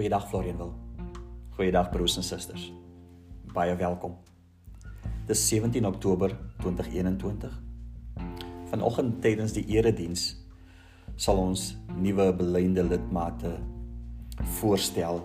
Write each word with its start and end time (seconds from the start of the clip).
Goeiedag 0.00 0.28
Florian 0.28 0.56
wil. 0.56 0.70
Goeiedag 1.50 1.90
broers 1.92 2.14
en 2.16 2.22
susters. 2.24 2.72
Baie 3.52 3.74
welkom. 3.76 4.14
Dis 5.28 5.42
17 5.48 5.84
Oktober 5.84 6.32
2021. 6.62 7.58
Vanoggend 8.70 9.18
tydens 9.20 9.52
die 9.52 9.66
erediens 9.76 10.22
sal 11.20 11.36
ons 11.42 11.74
nuwe 11.92 12.30
beleende 12.32 12.86
lidmate 12.88 13.52
voorstel 14.56 15.20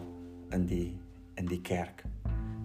in 0.52 0.68
die 0.68 0.90
in 1.40 1.48
die 1.48 1.62
kerk. 1.64 2.04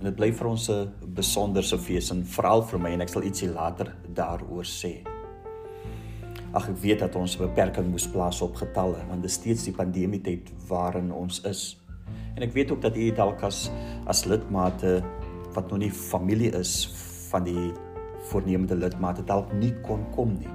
En 0.00 0.08
dit 0.08 0.18
bly 0.18 0.32
vir 0.32 0.50
ons 0.50 0.68
'n 0.68 1.14
besonderse 1.14 1.78
fees 1.78 2.10
en 2.10 2.26
veral 2.26 2.62
vir 2.62 2.80
my 2.80 2.90
en 2.90 3.06
ek 3.06 3.08
sal 3.14 3.22
ietsie 3.22 3.52
later 3.54 3.94
daaroor 4.14 4.66
sê. 4.66 5.06
Ag 6.52 6.68
ek 6.68 6.76
weet 6.82 6.98
dat 6.98 7.14
ons 7.14 7.36
beperking 7.36 7.86
moes 7.86 8.08
plaas 8.10 8.42
op 8.42 8.56
getalle 8.56 8.98
want 9.06 9.22
dit 9.22 9.30
is 9.30 9.36
steeds 9.38 9.64
die 9.64 9.76
pandemie 9.78 10.20
tyd 10.20 10.50
waarin 10.66 11.12
ons 11.12 11.44
is. 11.44 11.79
En 12.34 12.42
ek 12.42 12.52
weet 12.52 12.70
ook 12.70 12.82
dat 12.82 12.96
u 12.96 13.10
dalk 13.12 13.42
as 13.42 13.70
as 14.06 14.24
lidmate 14.24 15.00
wat 15.54 15.70
nog 15.70 15.78
nie 15.78 15.92
familie 15.92 16.52
is 16.58 16.90
van 17.30 17.44
die 17.44 17.72
voornemende 18.30 18.76
lidmate 18.76 19.24
dalk 19.24 19.52
nie 19.52 19.72
kon 19.86 20.04
kom 20.14 20.36
nie. 20.38 20.54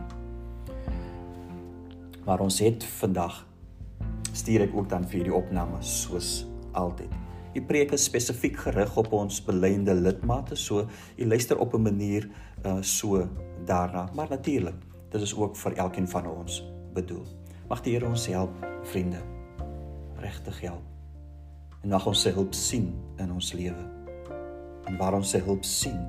Maar 2.25 2.39
ons 2.39 2.59
het 2.59 2.83
vandag 2.99 3.43
stuur 4.31 4.65
ek 4.67 4.73
ook 4.75 4.89
dan 4.89 5.05
vir 5.07 5.27
die 5.27 5.35
opname 5.35 5.79
soos 5.85 6.45
altyd. 6.75 7.11
Die 7.55 7.63
preek 7.63 7.93
is 7.95 8.03
spesifiek 8.03 8.57
gerig 8.65 8.97
op 8.99 9.13
ons 9.15 9.37
beleende 9.45 9.93
lidmate, 9.95 10.57
so 10.59 10.83
u 11.15 11.27
luister 11.27 11.57
op 11.57 11.73
'n 11.73 11.81
manier 11.81 12.27
uh, 12.65 12.81
so 12.81 13.27
daarna, 13.65 14.09
maar 14.15 14.29
natuurlik 14.29 14.75
dit 15.09 15.21
is 15.21 15.35
ook 15.35 15.55
vir 15.55 15.73
elkeen 15.73 16.07
van 16.07 16.27
ons 16.27 16.63
bedoel. 16.93 17.25
Mag 17.69 17.81
die 17.81 17.93
Here 17.93 18.05
ons 18.07 18.27
help, 18.27 18.51
vriende. 18.83 19.21
Regtig 20.19 20.61
help. 20.61 20.94
En 21.85 21.91
mag 21.93 22.07
ons 22.09 22.17
sy 22.25 22.31
hulp 22.33 22.55
sien 22.57 22.87
in 23.21 23.29
ons 23.29 23.51
lewe. 23.53 23.83
En 24.89 24.95
waar 24.97 25.13
ons 25.19 25.33
sy 25.35 25.37
hulp 25.45 25.61
sien, 25.69 25.99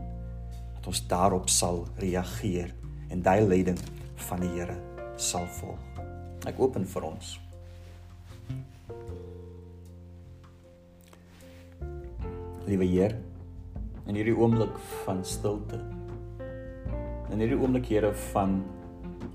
dat 0.73 0.89
ons 0.89 1.03
daarop 1.11 1.51
sal 1.53 1.83
reageer 2.01 2.73
en 3.13 3.21
daai 3.21 3.45
leiding 3.45 3.77
van 4.25 4.41
die 4.41 4.49
Here 4.55 4.79
sal 5.21 5.45
volg. 5.59 6.01
Ek 6.49 6.57
open 6.65 6.89
vir 6.89 7.05
ons. 7.11 7.35
Liewe 12.65 12.89
Heer, 12.89 13.19
in 14.09 14.17
hierdie 14.17 14.33
oomblik 14.33 14.81
van 15.05 15.21
stilte. 15.29 15.85
In 17.29 17.45
hierdie 17.45 17.61
oomblik 17.61 17.93
Here 17.93 18.17
van 18.33 18.63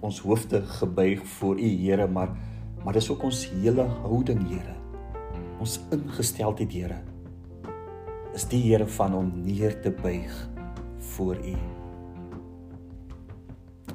ons 0.01 0.25
hoofde 0.25 0.65
gebuig 0.81 1.21
voor 1.37 1.61
U 1.61 1.73
Here, 1.85 2.09
maar 2.09 2.33
maar 2.81 2.97
dis 2.97 3.13
ook 3.13 3.29
ons 3.29 3.45
hele 3.61 3.85
houding 4.01 4.47
Here. 4.49 4.80
Ons 5.61 5.75
ingesteldheid 5.93 6.71
Here 6.73 6.95
is 8.33 8.47
die 8.49 8.63
Here 8.63 8.87
van 8.95 9.13
om 9.13 9.27
neer 9.43 9.75
te 9.83 9.91
buig 9.93 10.33
voor 11.13 11.37
U. 11.37 11.53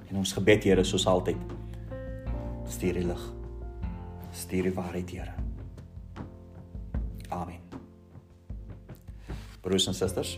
En 0.06 0.20
ons 0.20 0.34
gebed 0.36 0.68
Here 0.68 0.84
soos 0.86 1.08
altyd 1.10 1.42
stuur 2.70 3.00
die 3.00 3.04
lig. 3.08 3.26
Stuur 4.30 4.70
die 4.70 4.74
waarheid 4.78 5.10
Here. 5.10 5.34
Amen. 7.34 7.58
Broers 9.64 9.90
en 9.90 9.98
susters, 9.98 10.36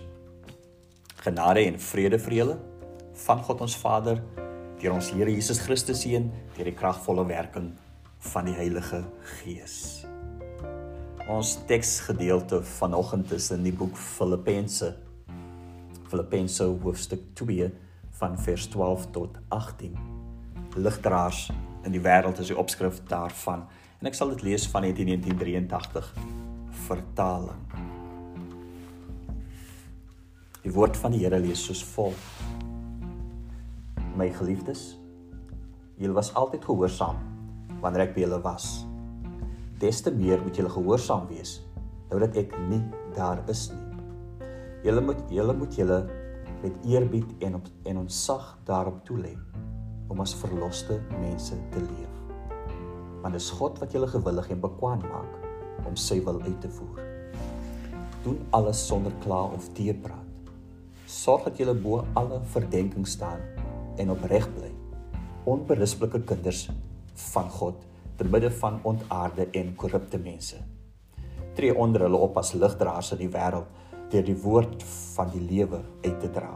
genade 1.20 1.66
en 1.68 1.76
vrede 1.90 2.16
vir 2.24 2.40
julle 2.40 2.60
van 3.28 3.44
God 3.44 3.66
ons 3.68 3.76
Vader 3.76 4.22
deur 4.80 4.96
ons 4.96 5.12
Here 5.12 5.28
Jesus 5.28 5.60
Christus 5.60 6.08
heen 6.08 6.32
deur 6.56 6.72
die 6.72 6.78
kragvolle 6.78 7.28
werking 7.28 7.74
van 8.32 8.48
die 8.48 8.56
Heilige 8.56 9.04
Gees. 9.42 10.08
Ons 11.28 11.58
teksgedeelte 11.68 12.62
vanoggend 12.64 13.32
is 13.36 13.50
in 13.52 13.60
die 13.66 13.72
boek 13.76 13.98
Filippense. 14.00 14.94
Filippense 16.08 16.64
hoofstuk 16.80 17.26
2 17.36 17.66
van 18.16 18.38
vers 18.41 18.64
12 18.72 19.04
tot 19.12 19.36
18. 19.53 19.98
Ligdraers 20.80 21.50
in 21.84 21.92
die 21.92 22.00
wêreld 22.00 22.41
is 22.41 22.48
die 22.48 22.56
opskrif 22.56 23.03
daarvan 23.12 23.66
en 24.00 24.08
ek 24.08 24.16
sal 24.16 24.32
dit 24.32 24.47
lees 24.48 24.64
van 24.72 24.88
die 24.88 24.94
1983 24.97 26.10
vertaling. 26.88 27.60
Die 30.64 30.72
woord 30.72 30.97
van 30.97 31.12
die 31.12 31.26
Here 31.26 31.44
lees 31.44 31.69
soos 31.69 31.84
volg: 31.92 32.28
my 34.16 34.32
geliefdes. 34.32 34.94
Julle 36.00 36.16
was 36.16 36.32
altyd 36.32 36.64
gehoorsaam 36.64 37.20
wanneer 37.84 38.08
ek 38.08 38.16
by 38.16 38.24
julle 38.24 38.41
was. 38.41 38.88
Des 39.78 40.00
te 40.03 40.11
meer 40.11 40.41
moet 40.43 40.56
julle 40.59 40.71
gehoorsaam 40.75 41.28
wees 41.31 41.59
nou 42.09 42.19
dat 42.22 42.37
ek 42.41 42.55
nie 42.71 42.81
daar 43.15 43.43
is 43.53 43.69
nie. 43.71 44.49
Julle 44.87 45.03
moet 45.05 45.21
julle 45.31 45.55
moet 45.55 45.77
julle 45.77 45.99
met 46.62 46.87
eerbied 46.89 47.44
en 47.47 47.59
op 47.61 47.69
en 47.87 48.00
ontzag 48.00 48.47
daarop 48.66 49.03
toelê 49.06 49.34
om 50.09 50.22
as 50.25 50.33
verloste 50.41 50.97
mense 51.21 51.59
te 51.75 51.83
leef. 51.84 52.15
Want 53.22 53.37
dit 53.37 53.43
is 53.43 53.50
God 53.59 53.78
wat 53.83 53.94
julle 53.94 54.09
gewillig 54.11 54.49
en 54.55 54.62
bekwam 54.65 55.05
maak 55.05 55.87
om 55.87 55.99
sy 56.00 56.19
wil 56.25 56.41
uit 56.47 56.59
te 56.65 56.71
voer. 56.78 57.05
Doen 58.25 58.41
alles 58.56 58.81
sonder 58.89 59.15
kla 59.22 59.45
of 59.55 59.69
teepraat. 59.77 60.25
Sorg 61.06 61.47
dat 61.47 61.60
julle 61.60 61.77
bo 61.77 62.03
alle 62.19 62.41
verdenking 62.55 63.06
staan 63.06 63.45
en 64.00 64.10
opreg 64.16 64.49
bly. 64.56 64.72
Onberisplike 65.49 66.25
kinders 66.27 66.66
van 67.31 67.53
God 67.60 67.88
te 68.18 68.26
midde 68.26 68.50
van 68.60 68.80
ontaarde 68.82 69.46
en 69.56 69.74
korrupte 69.78 70.18
mense. 70.18 70.58
Tree 71.54 71.74
onder 71.74 72.04
hulle 72.06 72.18
op 72.18 72.36
as 72.38 72.52
ligdraers 72.58 73.12
in 73.14 73.22
die 73.22 73.30
wêreld 73.32 73.70
deur 74.12 74.24
die 74.24 74.36
woord 74.42 74.82
van 75.14 75.30
die 75.32 75.42
lewe 75.44 75.80
uit 76.02 76.20
te 76.20 76.30
dra. 76.32 76.50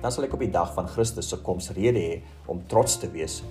Dan 0.00 0.14
sal 0.14 0.28
ek 0.28 0.36
op 0.36 0.44
die 0.44 0.52
dag 0.54 0.72
van 0.76 0.88
Christus 0.88 1.30
se 1.32 1.40
koms 1.42 1.72
rede 1.76 2.02
hê 2.02 2.18
om 2.46 2.62
trots 2.70 2.98
te 3.02 3.10
wees 3.14 3.42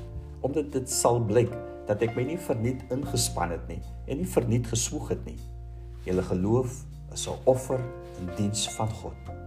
omdat 0.45 0.69
dit 0.71 0.91
sal 0.91 1.17
blyk 1.25 1.51
dat 1.87 2.03
ek 2.05 2.13
my 2.15 2.23
nie 2.27 2.37
verniet 2.39 2.83
ingespan 2.93 3.55
het 3.55 3.65
nie 3.71 3.81
en 4.07 4.21
nie 4.21 4.29
verniet 4.29 4.69
geswoeg 4.69 5.15
het 5.15 5.25
nie. 5.25 5.39
Julle 6.05 6.23
geloof 6.23 6.83
is 7.13 7.27
'n 7.27 7.41
offer 7.45 7.81
in 8.21 8.29
diens 8.37 8.69
van 8.77 8.89
God 9.01 9.37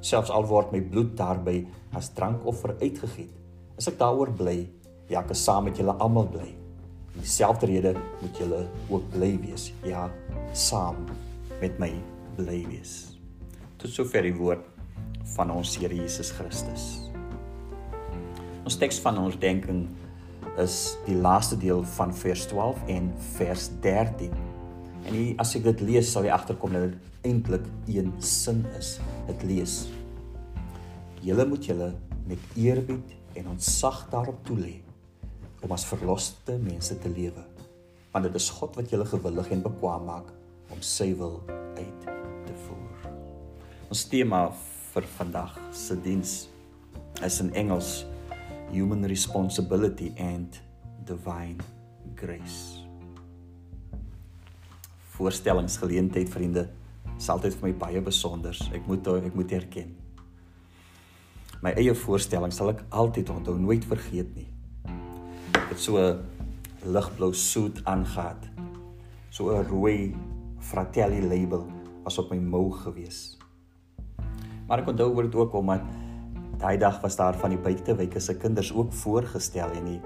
selfs 0.00 0.32
al 0.32 0.46
word 0.48 0.72
my 0.72 0.80
bloed 0.80 1.12
daarby 1.16 1.60
as 1.96 2.10
drankoffer 2.16 2.76
uitgegiet. 2.80 3.32
As 3.76 3.88
ek 3.90 3.98
daaroor 4.00 4.32
bly, 4.36 4.58
ja, 5.10 5.20
ek 5.20 5.34
is 5.34 5.44
saam 5.44 5.68
met 5.68 5.80
julle 5.80 5.96
almal 6.00 6.28
bly. 6.32 6.59
Dieselfde 7.18 7.66
rede 7.66 7.94
moet 8.20 8.36
julle 8.38 8.66
ook 8.88 9.08
bly 9.10 9.32
wees. 9.42 9.72
Ja, 9.82 10.10
saam 10.52 11.06
met 11.60 11.78
my 11.78 11.92
bly 12.36 12.62
wees. 12.70 13.16
Tot 13.80 13.90
sover 13.90 14.22
die 14.22 14.34
woord 14.36 14.64
van 15.34 15.50
ons 15.50 15.76
Here 15.80 15.94
Jesus 15.94 16.30
Christus. 16.36 16.86
Ons 18.64 18.78
teks 18.78 19.00
van 19.02 19.18
ons 19.18 19.38
denking 19.40 19.86
is 20.60 20.96
die 21.06 21.16
laaste 21.16 21.56
deel 21.58 21.82
van 21.96 22.12
vers 22.14 22.44
12 22.50 22.82
en 22.92 23.10
vers 23.36 23.68
13. 23.82 24.34
En 25.06 25.14
hier, 25.14 25.32
as 25.40 25.54
ek 25.56 25.64
dit 25.70 25.86
lees, 25.88 26.10
sal 26.12 26.26
jy 26.28 26.34
agterkom 26.34 26.76
dat 26.76 26.90
dit 26.90 27.30
eintlik 27.30 27.64
een 27.88 28.12
sin 28.24 28.62
is. 28.78 28.98
Dit 29.30 29.42
lees: 29.48 29.80
Julle 31.24 31.46
moet 31.48 31.66
julle 31.66 31.92
met 32.28 32.54
eerbied 32.56 33.16
en 33.40 33.50
ontzag 33.54 34.04
daarop 34.12 34.44
toelê 34.46 34.78
om 35.60 35.72
as 35.76 35.86
verloste 35.88 36.56
mense 36.62 36.96
te 36.98 37.12
lewe. 37.12 37.44
Want 38.12 38.26
dit 38.26 38.38
is 38.40 38.50
God 38.56 38.76
wat 38.80 38.90
julle 38.90 39.06
gewillig 39.06 39.52
en 39.54 39.64
bekwam 39.64 40.06
maak 40.08 40.30
om 40.70 40.82
sy 40.82 41.12
wil 41.18 41.40
uit 41.78 42.04
te 42.46 42.58
voer. 42.66 43.08
Ons 43.90 44.04
tema 44.10 44.48
vir 44.90 45.08
vandag 45.16 45.56
se 45.76 45.96
diens 46.02 46.36
is 47.22 47.40
in 47.42 47.54
Engels 47.54 48.04
Human 48.70 49.06
Responsibility 49.10 50.12
and 50.18 50.62
Divine 51.06 51.58
Grace 52.18 52.90
voorstellingsgeleentheid 55.20 56.30
vriende 56.32 56.68
is 57.18 57.28
altyd 57.28 57.56
vir 57.58 57.68
my 57.68 57.74
baie 57.82 58.00
besonder. 58.04 58.56
Ek 58.72 58.86
moet 58.88 59.08
ek 59.20 59.34
moet 59.36 59.52
erken. 59.52 59.92
My 61.60 61.74
eie 61.76 61.92
voorstelling 61.92 62.54
sal 62.56 62.72
ek 62.72 62.86
altyd 62.88 63.28
onthou, 63.34 63.58
nooit 63.60 63.84
vergeet 63.84 64.32
nie. 64.36 64.48
Dit 65.70 65.78
so 65.78 66.02
ligblou 66.82 67.30
soet 67.34 67.80
aangaat. 67.86 68.48
So 69.30 69.54
'n 69.54 69.66
rooi 69.70 70.16
Fratelli 70.58 71.22
label 71.22 71.66
was 72.04 72.18
op 72.18 72.30
my 72.30 72.38
mou 72.38 72.70
gewees. 72.72 73.38
Maar 74.66 74.82
ek 74.82 74.88
onthou 74.88 75.14
word 75.14 75.30
dit 75.30 75.40
ook 75.40 75.54
omdat 75.54 75.80
daai 76.58 76.78
dag 76.78 77.00
was 77.00 77.16
daar 77.16 77.34
van 77.38 77.50
die 77.50 77.58
buitewyke 77.58 78.20
se 78.20 78.36
kinders 78.36 78.72
ook 78.72 78.92
voorgestel 78.92 79.70
en 79.70 79.84
die 79.84 80.00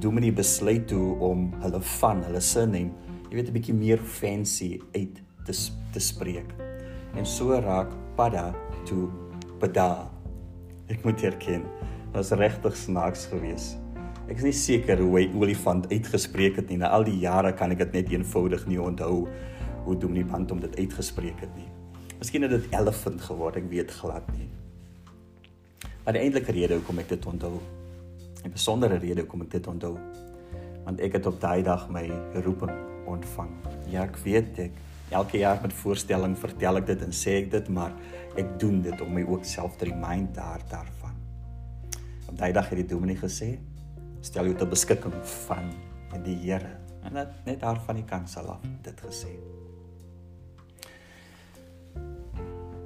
dominee 0.00 0.32
besluit 0.32 0.88
toe 0.88 1.18
om 1.18 1.52
hulle 1.60 1.80
van 1.80 2.22
hulle 2.22 2.40
sin 2.40 2.70
neem 2.70 2.92
jy 3.28 3.36
weet 3.36 3.48
'n 3.48 3.52
bietjie 3.52 3.74
meer 3.74 3.98
fancy 3.98 4.80
uit 4.92 5.22
te 5.44 5.52
te 5.92 6.00
spreek. 6.00 6.54
En 7.16 7.26
so 7.26 7.52
raak 7.60 7.90
Pada 8.16 8.54
toe 8.84 9.08
Pada. 9.58 10.10
Ek 10.88 11.04
moet 11.04 11.22
erken, 11.22 11.62
was 12.12 12.30
regtig 12.30 12.76
snaaks 12.76 13.26
geweest. 13.26 13.81
Ek 14.32 14.38
is 14.40 14.46
nie 14.46 14.56
seker 14.56 14.96
hoe 14.96 15.10
hy 15.18 15.26
olifant 15.36 15.90
uitgespreek 15.90 16.56
het 16.56 16.70
nie. 16.72 16.78
Na 16.80 16.88
al 16.96 17.04
die 17.04 17.18
jare 17.20 17.50
kan 17.52 17.74
ek 17.74 17.82
dit 17.82 17.96
net 17.98 18.12
eenvoudig 18.14 18.62
nie 18.64 18.78
onthou 18.80 19.26
hoe 19.84 19.96
Dominee 20.00 20.24
Band 20.24 20.54
om 20.54 20.60
dit 20.62 20.76
uitgespreek 20.78 21.42
het 21.44 21.50
nie. 21.52 21.66
Miskien 22.16 22.46
het 22.46 22.54
dit 22.54 22.68
elephant 22.72 23.20
geword, 23.20 23.58
ek 23.60 23.66
weet 23.68 23.90
glad 23.92 24.30
nie. 24.32 24.46
Maar 26.06 26.16
die 26.16 26.22
eintlike 26.22 26.54
rede 26.56 26.78
hoekom 26.78 27.02
ek 27.02 27.10
dit 27.10 27.26
onthou, 27.28 27.58
'n 28.40 28.52
besondere 28.54 28.96
rede 29.02 29.20
hoekom 29.20 29.42
ek 29.44 29.50
dit 29.50 29.66
onthou, 29.68 29.98
want 30.86 31.00
ek 31.00 31.12
het 31.12 31.26
op 31.26 31.36
daai 31.40 31.62
dag 31.62 31.90
my 31.90 32.08
roeping 32.40 32.72
ontvang. 33.06 33.50
Ja, 33.90 34.04
ek 34.04 34.16
weet 34.24 34.58
ek 34.58 34.72
elke 35.10 35.38
jaar 35.38 35.60
met 35.60 35.72
voorstelling 35.72 36.38
vertel 36.38 36.76
ek 36.76 36.86
dit 36.86 37.02
en 37.02 37.12
sê 37.12 37.36
ek 37.42 37.50
dit, 37.50 37.68
maar 37.68 37.92
ek 38.36 38.58
doen 38.58 38.80
dit 38.80 39.00
om 39.00 39.12
my 39.12 39.26
ook 39.28 39.44
self 39.44 39.76
te 39.76 39.84
remind 39.84 40.34
daar 40.34 40.64
daarvan. 40.70 41.20
Op 42.28 42.38
daai 42.38 42.52
dag 42.52 42.68
het 42.70 42.78
die 42.78 42.88
dominee 42.96 43.20
gesê, 43.20 43.58
stel 44.22 44.50
jou 44.50 44.54
te 44.58 44.68
beskikking 44.70 45.14
van 45.46 45.72
die 46.24 46.36
Here. 46.44 46.78
En 47.02 47.18
net 47.18 47.34
net 47.46 47.60
daar 47.60 47.80
van 47.86 47.98
die 47.98 48.06
kansel 48.06 48.46
af 48.54 48.62
dit 48.86 49.02
gesê. 49.02 49.34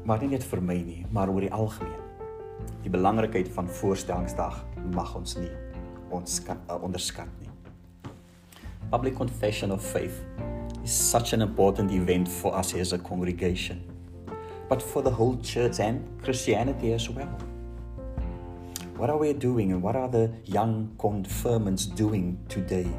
Maar 0.06 0.22
nie 0.22 0.32
net 0.36 0.44
vir 0.46 0.62
my 0.62 0.76
nie, 0.80 1.04
maar 1.10 1.28
oor 1.28 1.44
die 1.44 1.52
algemeen. 1.52 2.02
Die 2.82 2.90
belangrikheid 2.90 3.48
van 3.52 3.68
voorstellingsdag 3.68 4.62
mag 4.94 5.14
ons 5.18 5.36
nie 5.36 5.52
ons 6.14 6.38
kan, 6.44 6.60
uh, 6.70 6.78
onderskat 6.82 7.28
nie. 7.40 7.50
Public 8.90 9.16
confession 9.18 9.72
of 9.72 9.82
faith 9.82 10.22
is 10.84 10.94
such 10.94 11.32
an 11.32 11.42
important 11.42 11.90
event 11.90 12.28
for 12.28 12.54
us 12.56 12.74
as 12.74 12.92
a 12.92 12.98
congregation, 12.98 13.82
but 14.68 14.82
for 14.82 15.02
the 15.02 15.10
whole 15.10 15.36
church 15.42 15.80
and 15.80 16.06
Christianity 16.22 16.92
as 16.92 17.10
well. 17.10 17.55
What 18.96 19.10
are 19.10 19.18
we 19.18 19.34
doing 19.34 19.72
and 19.72 19.82
what 19.82 19.94
are 19.94 20.08
the 20.08 20.32
young 20.46 20.96
confirmants 20.98 21.84
doing 21.84 22.38
today? 22.48 22.90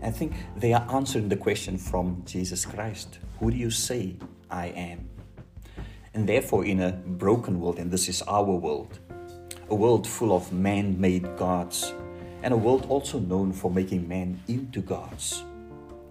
I 0.00 0.12
think 0.12 0.34
they 0.56 0.74
are 0.74 0.86
answering 0.94 1.28
the 1.28 1.36
question 1.36 1.76
from 1.76 2.22
Jesus 2.24 2.64
Christ 2.64 3.18
Who 3.40 3.50
do 3.50 3.56
you 3.56 3.68
say 3.68 4.14
I 4.48 4.66
am? 4.66 5.10
And 6.14 6.28
therefore, 6.28 6.64
in 6.64 6.82
a 6.82 6.92
broken 6.92 7.58
world, 7.58 7.80
and 7.80 7.90
this 7.90 8.08
is 8.08 8.22
our 8.22 8.44
world, 8.44 9.00
a 9.70 9.74
world 9.74 10.06
full 10.06 10.32
of 10.32 10.52
man 10.52 11.00
made 11.00 11.36
gods, 11.36 11.92
and 12.44 12.54
a 12.54 12.56
world 12.56 12.86
also 12.88 13.18
known 13.18 13.52
for 13.52 13.72
making 13.72 14.06
men 14.06 14.40
into 14.46 14.80
gods, 14.80 15.42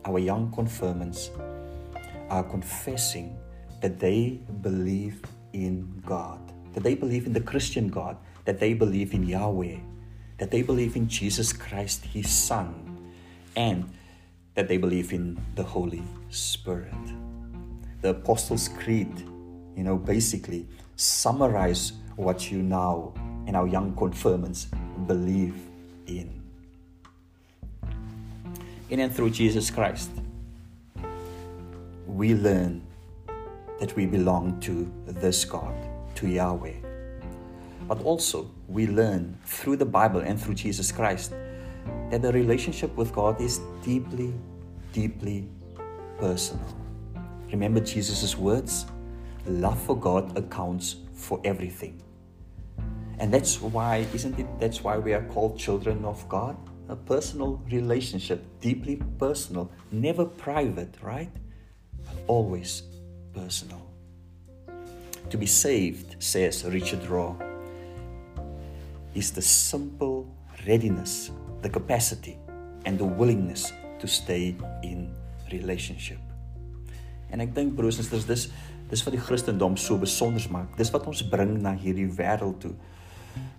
our 0.03 0.19
young 0.19 0.51
confirmants 0.51 1.31
are 2.29 2.43
confessing 2.43 3.37
that 3.79 3.99
they 3.99 4.41
believe 4.61 5.21
in 5.53 6.03
God, 6.05 6.41
that 6.73 6.83
they 6.83 6.93
believe 6.93 7.25
in 7.25 7.31
the 7.31 7.39
Christian 7.39 7.87
God, 7.87 8.17
that 8.45 8.59
they 8.59 8.73
believe 8.73 9.13
in 9.13 9.23
Yahweh, 9.23 9.77
that 10.37 10.51
they 10.51 10.61
believe 10.61 10.95
in 10.95 11.07
Jesus 11.07 11.51
Christ, 11.51 12.05
His 12.05 12.29
Son, 12.29 13.13
and 13.55 13.91
that 14.53 14.67
they 14.67 14.77
believe 14.77 15.11
in 15.11 15.37
the 15.55 15.63
Holy 15.63 16.03
Spirit. 16.29 16.93
The 18.01 18.09
Apostles' 18.09 18.69
Creed, 18.69 19.19
you 19.75 19.83
know, 19.83 19.97
basically 19.97 20.67
summarize 20.95 21.93
what 22.15 22.51
you 22.51 22.61
now 22.61 23.13
and 23.47 23.55
our 23.55 23.67
young 23.67 23.95
confirmants 23.95 24.67
believe 25.07 25.55
in. 26.07 26.41
In 28.89 28.99
and 28.99 29.13
through 29.13 29.31
Jesus 29.31 29.69
Christ, 29.71 30.11
we 32.07 32.35
learn 32.35 32.85
that 33.79 33.95
we 33.95 34.05
belong 34.05 34.59
to 34.61 34.89
this 35.05 35.43
God, 35.43 35.75
to 36.15 36.27
Yahweh. 36.27 36.84
But 37.87 38.01
also, 38.03 38.49
we 38.67 38.87
learn 38.87 39.37
through 39.45 39.77
the 39.77 39.85
Bible 39.85 40.21
and 40.21 40.41
through 40.41 40.55
Jesus 40.55 40.91
Christ 40.91 41.33
that 42.09 42.21
the 42.21 42.31
relationship 42.31 42.95
with 42.95 43.13
God 43.13 43.39
is 43.39 43.59
deeply, 43.83 44.33
deeply 44.91 45.47
personal. 46.17 46.65
Remember 47.51 47.79
Jesus' 47.79 48.35
words? 48.35 48.87
Love 49.45 49.79
for 49.81 49.95
God 49.95 50.35
accounts 50.37 50.95
for 51.13 51.39
everything. 51.43 52.01
And 53.19 53.33
that's 53.33 53.61
why, 53.61 54.07
isn't 54.13 54.39
it? 54.39 54.47
That's 54.59 54.83
why 54.83 54.97
we 54.97 55.13
are 55.13 55.23
called 55.25 55.57
children 55.57 56.03
of 56.03 56.27
God. 56.27 56.57
A 56.89 56.95
personal 56.95 57.61
relationship, 57.71 58.43
deeply 58.59 59.01
personal, 59.17 59.71
never 59.91 60.25
private, 60.25 60.95
right? 61.01 61.31
But 62.03 62.15
always 62.27 62.83
personal. 63.33 63.81
To 65.29 65.37
be 65.37 65.45
saved, 65.45 66.21
says 66.21 66.65
Richard 66.65 67.05
Raw, 67.07 67.35
is 69.15 69.31
the 69.31 69.41
simple 69.41 70.27
readiness, 70.67 71.31
the 71.61 71.69
capacity, 71.69 72.37
and 72.85 72.99
the 72.99 73.05
willingness 73.05 73.73
to 73.99 74.07
stay 74.07 74.55
in 74.83 75.09
relationship. 75.51 76.19
En 77.33 77.41
ek 77.41 77.55
dink 77.55 77.73
broers 77.77 77.97
en 77.99 78.05
susters, 78.05 78.27
dis 78.29 78.73
dis 78.85 79.01
wat 79.01 79.15
die 79.15 79.21
Christendom 79.23 79.73
so 79.81 79.97
besonder 79.97 80.43
maak. 80.53 80.75
Dis 80.77 80.91
wat 80.93 81.07
ons 81.09 81.23
bring 81.25 81.55
na 81.63 81.71
hierdie 81.73 82.05
wêreld 82.13 82.59
toe. 82.61 82.75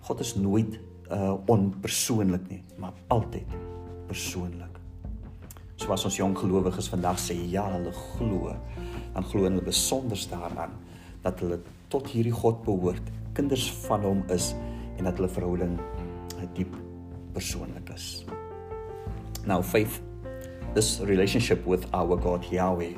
God 0.07 0.23
is 0.23 0.37
nooit 0.39 0.77
uh 1.11 1.35
onpersoonlik 1.51 2.47
nie, 2.51 2.61
maar 2.79 2.95
altyd 3.11 3.51
persoonlik. 4.07 4.79
So 5.77 5.91
as 5.93 6.05
ons 6.07 6.17
jong 6.17 6.33
gelowiges 6.37 6.87
vandag 6.89 7.19
sê 7.21 7.35
ja, 7.51 7.65
hulle 7.75 7.91
glo, 7.93 8.55
dan 9.13 9.27
glo 9.27 9.45
hulle 9.45 9.63
besonder 9.63 10.19
daaraan 10.31 10.73
dat 11.25 11.43
hulle 11.43 11.59
tot 11.91 12.07
hierdie 12.11 12.33
God 12.35 12.63
behoort, 12.65 13.11
kinders 13.37 13.67
van 13.85 14.03
hom 14.07 14.23
is 14.33 14.53
en 14.97 15.03
dat 15.03 15.17
hulle 15.17 15.29
verhouding 15.29 15.79
diep 16.53 16.75
persoonlik 17.33 17.89
is. 17.93 18.25
Now 19.45 19.61
faith 19.61 20.01
this 20.73 20.99
relationship 20.99 21.65
with 21.65 21.87
our 21.93 22.17
God 22.17 22.45
Yahweh 22.51 22.93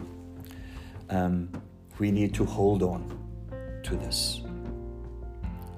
um 1.10 1.50
we 2.00 2.12
need 2.12 2.34
to 2.34 2.46
hold 2.46 2.84
on 2.84 3.12
to 3.84 3.96
this. 3.98 4.42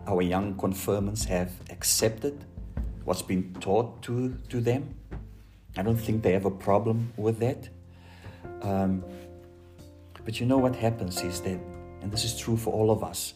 Our 0.08 0.22
young 0.22 0.56
confirmants 0.58 1.26
have 1.26 1.52
accepted 1.70 2.34
what's 3.06 3.24
been 3.24 3.54
taught 3.60 4.02
to 4.04 4.36
to 4.50 4.62
them. 4.62 4.96
I 5.78 5.84
don't 5.84 6.00
think 6.00 6.22
they 6.22 6.34
have 6.34 6.46
a 6.46 6.52
problem 6.52 7.14
with 7.18 7.40
that. 7.40 7.70
Um 8.62 9.04
but 10.26 10.40
you 10.40 10.46
know 10.46 10.58
what 10.58 10.76
happens 10.76 11.24
is 11.24 11.42
that 11.42 11.60
and 12.02 12.12
this 12.12 12.24
is 12.24 12.38
true 12.38 12.58
for 12.58 12.74
all 12.74 12.92
of 12.92 13.04
us 13.04 13.34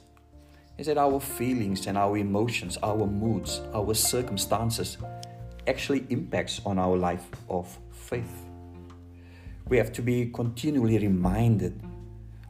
is 0.77 0.87
that 0.87 0.97
our 0.97 1.19
feelings 1.19 1.87
and 1.87 1.97
our 1.97 2.17
emotions, 2.17 2.77
our 2.83 3.05
moods, 3.07 3.61
our 3.73 3.93
circumstances 3.93 4.97
actually 5.67 6.05
impacts 6.09 6.61
on 6.65 6.77
our 6.77 6.97
life 6.97 7.27
of 7.49 7.77
faith. 7.91 8.43
We 9.67 9.77
have 9.77 9.91
to 9.93 10.01
be 10.01 10.29
continually 10.31 10.97
reminded 10.97 11.81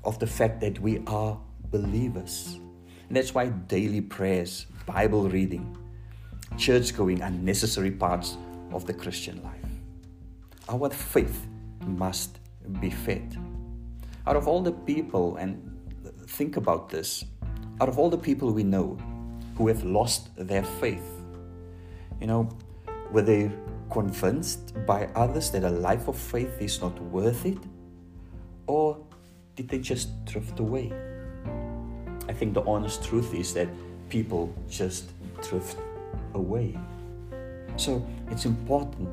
of 0.04 0.20
the 0.20 0.28
fact 0.28 0.60
that 0.62 0.80
we 0.80 1.02
are 1.08 1.40
believers. 1.72 2.60
And 3.08 3.16
that's 3.16 3.34
why 3.34 3.50
daily 3.50 4.02
prayers, 4.02 4.66
Bible 4.86 5.30
reading, 5.30 5.78
church 6.58 6.96
going 6.96 7.22
are 7.22 7.30
necessary 7.30 7.92
parts 7.92 8.38
of 8.72 8.86
the 8.86 8.94
Christian 8.94 9.42
life. 9.44 9.54
Our 10.68 10.90
faith 10.90 11.48
must 11.86 12.40
be 12.82 12.90
fed. 12.90 13.38
Out 14.28 14.36
of 14.36 14.48
all 14.48 14.62
the 14.62 14.72
people, 14.72 15.38
and 15.38 15.78
think 16.28 16.58
about 16.58 16.90
this, 16.90 17.24
out 17.82 17.90
of 17.90 18.00
all 18.00 18.10
the 18.10 18.18
people 18.18 18.52
we 18.52 18.64
know 18.64 18.98
who 19.58 19.68
have 19.68 19.84
lost 19.84 20.30
their 20.38 20.64
faith, 20.64 21.04
you 22.22 22.28
know, 22.28 22.50
were 23.12 23.22
they 23.22 23.52
convinced 23.92 24.74
by 24.86 25.06
others 25.16 25.52
that 25.52 25.64
a 25.64 25.70
life 25.70 26.08
of 26.08 26.18
faith 26.18 26.62
is 26.62 26.82
not 26.82 27.00
worth 27.04 27.46
it? 27.46 27.58
Or 28.68 28.98
did 29.56 29.70
they 29.70 29.80
just 29.80 30.26
drift 30.26 30.60
away? 30.60 30.92
I 32.28 32.34
think 32.34 32.54
the 32.54 32.64
honest 32.64 33.04
truth 33.04 33.34
is 33.34 33.54
that 33.54 33.68
people 34.10 34.54
just 34.70 35.12
drift 35.42 35.78
away. 36.34 36.78
So 37.78 38.06
it's 38.32 38.46
important, 38.46 39.10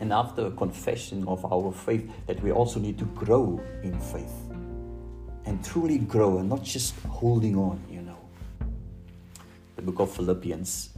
and 0.00 0.12
after 0.12 0.46
a 0.46 0.50
confession 0.50 1.28
of 1.28 1.44
our 1.52 1.72
faith, 1.72 2.10
that 2.26 2.42
we 2.42 2.52
also 2.52 2.80
need 2.80 2.98
to 2.98 3.04
grow 3.06 3.60
in 3.82 3.98
faith 4.00 4.32
and 5.46 5.64
truly 5.64 5.98
grow 5.98 6.38
and 6.38 6.48
not 6.48 6.62
just 6.62 6.94
holding 7.06 7.56
on, 7.56 7.82
you 7.90 8.02
know. 8.02 8.18
The 9.76 9.82
book 9.82 10.00
of 10.00 10.10
Philippians 10.10 10.90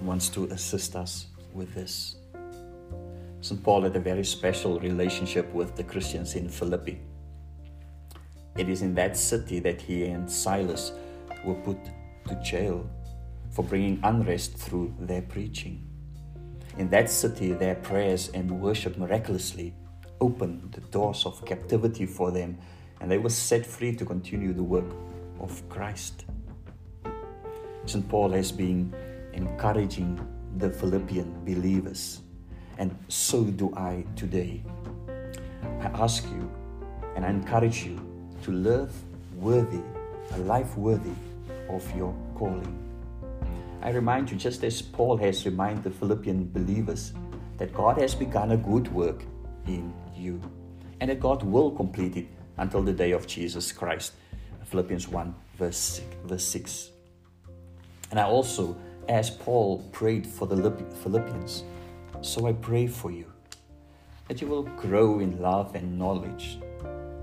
wants 0.00 0.28
to 0.30 0.44
assist 0.46 0.96
us 0.96 1.26
with 1.52 1.72
this. 1.74 2.16
St. 3.40 3.62
Paul 3.62 3.82
had 3.82 3.94
a 3.96 4.00
very 4.00 4.24
special 4.24 4.80
relationship 4.80 5.52
with 5.52 5.76
the 5.76 5.84
Christians 5.84 6.34
in 6.34 6.48
Philippi. 6.48 7.00
It 8.56 8.68
is 8.68 8.82
in 8.82 8.94
that 8.94 9.16
city 9.16 9.58
that 9.60 9.80
he 9.80 10.04
and 10.04 10.30
Silas 10.30 10.92
were 11.44 11.54
put 11.54 11.78
to 12.28 12.34
jail 12.42 12.88
for 13.50 13.64
bringing 13.64 14.00
unrest 14.02 14.56
through 14.56 14.94
their 14.98 15.22
preaching. 15.22 15.86
In 16.78 16.88
that 16.90 17.10
city, 17.10 17.52
their 17.52 17.74
prayers 17.74 18.30
and 18.32 18.60
worship 18.60 18.96
miraculously 18.96 19.74
opened 20.20 20.72
the 20.72 20.80
doors 20.92 21.26
of 21.26 21.44
captivity 21.44 22.06
for 22.06 22.30
them, 22.30 22.58
and 23.02 23.10
they 23.10 23.18
were 23.18 23.28
set 23.28 23.66
free 23.66 23.92
to 23.96 24.04
continue 24.04 24.52
the 24.52 24.62
work 24.62 24.86
of 25.40 25.68
Christ. 25.68 26.24
St. 27.84 28.08
Paul 28.08 28.30
has 28.30 28.52
been 28.52 28.94
encouraging 29.32 30.24
the 30.58 30.70
Philippian 30.70 31.44
believers, 31.44 32.20
and 32.78 32.96
so 33.08 33.42
do 33.42 33.74
I 33.76 34.04
today. 34.14 34.62
I 35.80 35.86
ask 35.94 36.24
you 36.30 36.48
and 37.16 37.26
I 37.26 37.30
encourage 37.30 37.84
you 37.84 37.98
to 38.44 38.52
live 38.52 38.92
worthy, 39.34 39.82
a 40.34 40.38
life 40.38 40.76
worthy 40.76 41.16
of 41.68 41.84
your 41.96 42.14
calling. 42.36 42.78
I 43.82 43.90
remind 43.90 44.30
you, 44.30 44.36
just 44.36 44.62
as 44.62 44.80
Paul 44.80 45.16
has 45.16 45.44
reminded 45.44 45.82
the 45.82 45.90
Philippian 45.90 46.48
believers, 46.52 47.12
that 47.58 47.74
God 47.74 47.98
has 47.98 48.14
begun 48.14 48.52
a 48.52 48.56
good 48.56 48.86
work 48.92 49.24
in 49.66 49.92
you 50.14 50.40
and 51.00 51.10
that 51.10 51.18
God 51.18 51.42
will 51.42 51.72
complete 51.72 52.16
it 52.16 52.28
until 52.56 52.82
the 52.82 52.92
day 52.92 53.12
of 53.12 53.26
Jesus 53.26 53.72
Christ. 53.72 54.12
Philippians 54.64 55.08
1, 55.08 55.34
verse 55.58 55.76
6. 55.76 56.06
Verse 56.24 56.44
6. 56.44 56.90
And 58.10 58.20
I 58.20 58.24
also, 58.24 58.76
as 59.08 59.30
Paul 59.30 59.78
prayed 59.92 60.26
for 60.26 60.46
the 60.46 60.56
Philippians, 61.02 61.64
so 62.20 62.46
I 62.46 62.52
pray 62.52 62.86
for 62.86 63.10
you 63.10 63.26
that 64.28 64.40
you 64.40 64.46
will 64.46 64.62
grow 64.62 65.20
in 65.20 65.40
love 65.40 65.74
and 65.74 65.98
knowledge, 65.98 66.58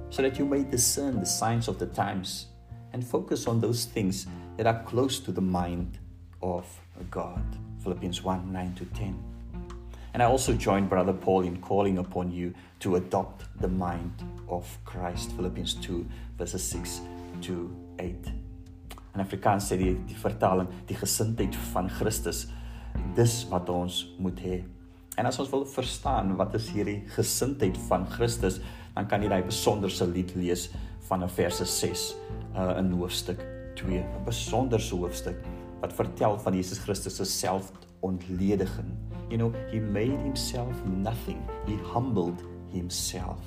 so 0.09 0.21
that 0.21 0.37
you 0.37 0.45
may 0.45 0.63
discern 0.63 1.19
the 1.19 1.25
signs 1.25 1.67
of 1.67 1.79
the 1.79 1.87
times 1.87 2.47
and 2.93 3.05
focus 3.05 3.47
on 3.47 3.59
those 3.59 3.85
things 3.85 4.27
that 4.57 4.67
are 4.67 4.83
close 4.83 5.19
to 5.19 5.31
the 5.31 5.41
mind 5.41 5.97
of 6.41 6.65
God. 7.09 7.43
Philippians 7.83 8.23
1 8.23 8.51
9 8.51 8.75
to 8.75 8.85
10. 8.85 9.38
And 10.13 10.23
I 10.23 10.25
also 10.25 10.53
join 10.53 10.87
Brother 10.87 11.13
Paul 11.13 11.41
in 11.45 11.61
calling 11.61 11.97
upon 11.97 12.31
you 12.31 12.53
to 12.79 12.95
adopt 12.95 13.43
the 13.59 13.67
mind 13.67 14.23
of 14.47 14.65
Christ. 14.85 15.31
Philippians 15.33 15.75
2 15.75 16.05
verses 16.37 16.63
6 16.63 17.01
to 17.41 17.69
8. 17.99 18.15
In 19.15 19.21
Afrikaans 19.21 19.69
sê 19.69 19.77
die 19.77 19.93
die 20.07 20.17
vertaling 20.17 20.69
die 20.87 20.97
gesindheid 20.97 21.55
van 21.73 21.89
Christus 21.89 22.47
dis 23.15 23.43
wat 23.51 23.69
ons 23.69 24.07
moet 24.17 24.39
hê. 24.41 24.59
En 25.19 25.27
as 25.27 25.39
ons 25.41 25.49
wil 25.51 25.65
verstaan 25.67 26.35
wat 26.39 26.55
is 26.57 26.69
hierdie 26.73 27.01
gesindheid 27.15 27.77
van 27.89 28.05
Christus, 28.09 28.59
dan 28.95 29.07
kan 29.09 29.21
jy 29.21 29.29
daai 29.31 29.43
besonderse 29.45 30.07
lied 30.07 30.31
lees 30.39 30.69
van 31.09 31.25
verse 31.29 31.65
6 31.65 32.05
uh, 32.55 32.77
in 32.79 32.93
hoofstuk 32.95 33.41
2, 33.79 33.99
'n 33.99 34.25
besonderse 34.25 34.95
hoofstuk 34.95 35.37
wat 35.81 35.93
vertel 35.93 36.37
van 36.39 36.55
Jesus 36.55 36.79
Christus 36.79 37.19
se 37.19 37.25
selfontlediging. 38.01 38.95
You 39.29 39.37
know, 39.37 39.53
he 39.71 39.79
made 39.79 40.19
himself 40.19 40.73
nothing. 40.85 41.47
He 41.65 41.75
humbled 41.77 42.43
himself. 42.71 43.41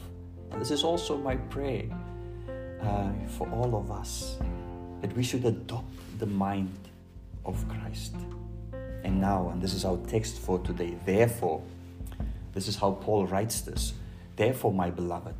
And 0.51 0.61
this 0.61 0.71
is 0.71 0.85
also 0.85 1.17
my 1.17 1.37
prayer 1.37 1.85
uh, 2.81 3.11
for 3.29 3.49
all 3.51 3.77
of 3.77 3.91
us 3.91 4.37
that 5.01 5.15
we 5.17 5.23
should 5.23 5.45
adopt 5.45 6.19
the 6.19 6.27
mind 6.27 6.79
of 7.45 7.65
Christ. 7.69 8.15
And 9.05 9.21
now, 9.21 9.49
and 9.49 9.61
this 9.61 9.75
is 9.75 9.85
our 9.85 9.97
text 10.07 10.39
for 10.39 10.59
today, 10.61 10.97
therefore, 11.05 11.63
this 12.53 12.69
is 12.69 12.77
how 12.77 12.93
Paul 12.93 13.27
writes 13.27 13.63
this. 13.63 13.95
Therefore, 14.37 14.73
my 14.73 14.91
beloved, 14.91 15.35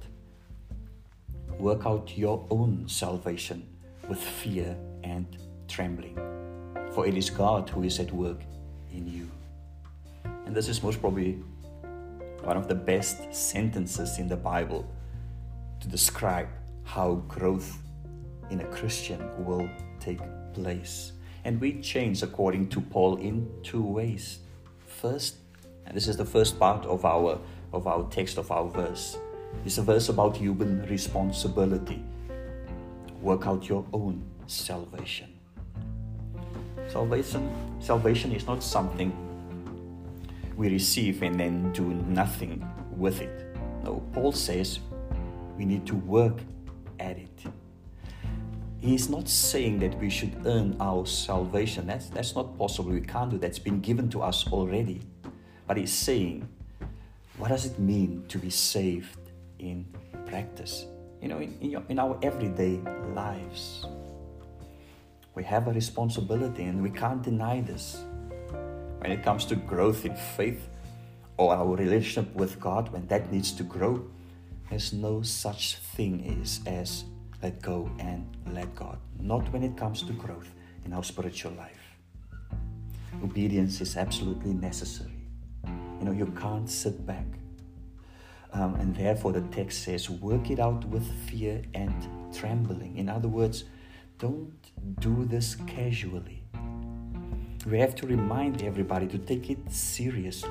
work 1.59 1.87
out 1.87 2.17
your 2.17 2.45
own 2.51 2.89
salvation 2.89 3.65
with 4.09 4.19
fear 4.19 4.77
and 5.05 5.27
trembling, 5.69 6.17
for 6.93 7.07
it 7.07 7.17
is 7.17 7.31
God 7.31 7.69
who 7.71 7.85
is 7.85 8.01
at 8.01 8.13
work. 8.13 8.41
And 10.53 10.57
this 10.59 10.69
is 10.69 10.83
most 10.83 11.01
probably 11.01 11.39
one 12.43 12.59
of 12.59 12.69
the 12.69 12.75
best 12.75 13.35
sentences 13.35 14.19
in 14.19 14.29
the 14.29 14.37
Bible 14.37 14.85
to 15.81 15.89
describe 15.89 16.47
how 16.85 17.25
growth 17.27 17.79
in 18.51 18.61
a 18.61 18.67
Christian 18.67 19.19
will 19.47 19.67
take 19.99 20.21
place. 20.53 21.13
And 21.47 21.59
we 21.59 21.81
change 21.81 22.23
according 22.23 22.69
to 22.69 22.83
Paul 22.83 23.17
in 23.17 23.49
two 23.63 23.83
ways. 23.83 24.41
First, 24.87 25.37
and 25.87 25.97
this 25.97 26.07
is 26.07 26.19
the 26.19 26.27
first 26.27 26.59
part 26.59 26.85
of 26.85 27.07
our 27.07 27.41
of 27.73 27.87
our 27.87 28.07
text 28.11 28.37
of 28.37 28.51
our 28.51 28.69
verse. 28.69 29.17
It's 29.65 29.79
a 29.79 29.83
verse 29.83 30.11
about 30.11 30.37
human 30.37 30.83
responsibility. 30.83 32.05
Work 33.23 33.47
out 33.47 33.71
your 33.71 33.87
own 33.95 34.23
salvation. 34.47 35.33
Salvation 36.89 37.51
salvation 37.81 38.33
is 38.33 38.47
not 38.47 38.63
something 38.63 39.32
we 40.57 40.69
receive 40.69 41.23
and 41.23 41.39
then 41.39 41.73
do 41.73 41.85
nothing 41.85 42.67
with 42.97 43.21
it. 43.21 43.57
No, 43.85 44.03
Paul 44.13 44.33
says 44.33 44.81
we 45.57 45.65
need 45.65 45.87
to 45.87 45.97
work 45.97 46.39
at 47.01 47.19
it. 47.19 47.45
He's 48.81 49.09
not 49.09 49.29
saying 49.29 49.79
that 49.79 49.97
we 49.99 50.11
should 50.11 50.35
earn 50.45 50.77
our 50.81 51.07
salvation. 51.07 51.87
That's, 51.87 52.09
that's 52.09 52.35
not 52.35 52.59
possible. 52.59 52.91
We 52.91 53.01
can't 53.01 53.31
do 53.31 53.39
that. 53.39 53.47
It's 53.47 53.59
been 53.59 53.81
given 53.81 54.09
to 54.11 54.23
us 54.23 54.47
already. 54.49 55.01
But 55.69 55.77
he's 55.77 55.93
saying, 55.93 56.49
what 57.39 57.49
does 57.49 57.65
it 57.65 57.79
mean 57.79 58.25
to 58.29 58.39
be 58.39 58.51
saved 58.51 59.31
in 59.61 59.87
practice? 60.27 60.87
You 61.21 61.29
know, 61.29 61.39
in, 61.39 61.57
in, 61.61 61.71
your, 61.71 61.83
in 61.89 61.99
our 62.01 62.19
everyday 62.23 62.81
lives. 63.15 63.87
We 65.35 65.45
have 65.45 65.69
a 65.69 65.73
responsibility 65.73 66.65
and 66.65 66.83
we 66.83 66.91
can't 66.91 67.23
deny 67.23 67.61
this. 67.61 68.03
When 69.03 69.11
it 69.11 69.25
comes 69.25 69.45
to 69.47 69.57
growth 69.57 70.05
in 70.05 70.15
faith 70.15 70.69
or 71.37 71.53
our 71.53 71.75
relationship 71.75 72.33
with 72.37 72.61
God, 72.61 72.93
when 72.93 73.05
that 73.09 73.33
needs 73.33 73.51
to 73.53 73.65
grow, 73.65 74.05
there's 74.71 74.93
no 74.93 75.23
such 75.23 75.75
thing 75.97 76.41
as, 76.41 76.61
as 76.67 77.03
let 77.43 77.61
go 77.61 77.91
and 77.99 78.25
let 78.53 78.73
God. 78.77 78.99
Not 79.19 79.53
when 79.53 79.65
it 79.65 79.77
comes 79.77 80.05
to 80.05 80.13
growth 80.13 80.55
in 80.85 80.93
our 80.93 81.03
spiritual 81.03 81.51
life. 81.53 81.83
Obedience 83.25 83.81
is 83.81 83.97
absolutely 83.97 84.55
necessary. 84.55 85.27
You 85.99 86.05
know, 86.05 86.13
you 86.13 86.27
can't 86.41 86.71
sit 86.71 87.05
back. 87.05 87.27
Um, 88.53 88.77
and 88.77 88.95
therefore, 88.95 89.33
the 89.33 89.41
text 89.49 89.83
says, 89.83 90.09
work 90.11 90.49
it 90.49 90.61
out 90.61 90.85
with 90.85 91.11
fear 91.29 91.61
and 91.75 92.07
trembling. 92.33 92.99
In 92.99 93.09
other 93.09 93.29
words, 93.29 93.65
don't 94.19 94.55
do 95.01 95.25
this 95.25 95.57
casually. 95.67 96.42
We 97.67 97.79
have 97.79 97.95
to 97.97 98.07
remind 98.07 98.63
everybody 98.63 99.07
to 99.07 99.19
take 99.19 99.49
it 99.49 99.71
seriously. 99.71 100.51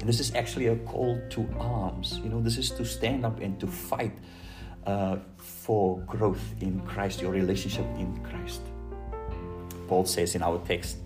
And 0.00 0.08
this 0.08 0.18
is 0.18 0.34
actually 0.34 0.66
a 0.66 0.76
call 0.76 1.20
to 1.30 1.48
arms. 1.58 2.20
You 2.22 2.28
know, 2.28 2.40
this 2.40 2.58
is 2.58 2.70
to 2.72 2.84
stand 2.84 3.24
up 3.24 3.40
and 3.40 3.58
to 3.60 3.66
fight 3.66 4.12
uh, 4.86 5.18
for 5.38 6.00
growth 6.00 6.42
in 6.60 6.80
Christ, 6.80 7.22
your 7.22 7.30
relationship 7.30 7.86
in 7.96 8.20
Christ. 8.24 8.62
Paul 9.86 10.04
says 10.04 10.34
in 10.34 10.42
our 10.42 10.58
text, 10.66 10.98